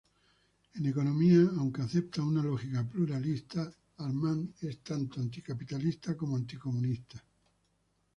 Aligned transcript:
En 0.75 0.83
economía 0.93 1.43
aunque 1.59 1.83
acepta 1.83 2.23
una 2.31 2.41
lógica 2.41 2.83
pluralista, 2.83 3.71
Armand 3.97 4.49
es 4.63 4.79
tanto 4.83 5.19
anticapitalista 5.21 6.17
como 6.17 6.37
anticomunista. 6.37 7.23